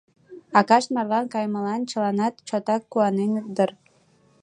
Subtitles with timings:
[0.59, 3.71] Акашт марлан кайымылан чыланат чотак куаненыт дыр.